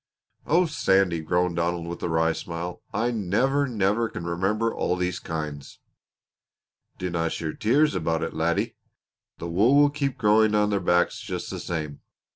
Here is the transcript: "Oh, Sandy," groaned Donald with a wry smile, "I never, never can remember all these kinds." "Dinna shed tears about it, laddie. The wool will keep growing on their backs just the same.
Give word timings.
"Oh, 0.47 0.65
Sandy," 0.65 1.19
groaned 1.21 1.57
Donald 1.57 1.85
with 1.85 2.01
a 2.01 2.09
wry 2.09 2.33
smile, 2.33 2.81
"I 2.91 3.11
never, 3.11 3.67
never 3.67 4.09
can 4.09 4.25
remember 4.25 4.73
all 4.73 4.95
these 4.95 5.19
kinds." 5.19 5.77
"Dinna 6.97 7.29
shed 7.29 7.61
tears 7.61 7.93
about 7.93 8.23
it, 8.23 8.33
laddie. 8.33 8.77
The 9.37 9.47
wool 9.47 9.75
will 9.75 9.91
keep 9.91 10.17
growing 10.17 10.55
on 10.55 10.71
their 10.71 10.79
backs 10.79 11.19
just 11.19 11.51
the 11.51 11.59
same. 11.59 11.99